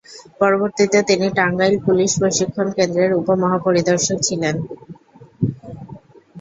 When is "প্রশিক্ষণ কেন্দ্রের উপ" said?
2.19-3.27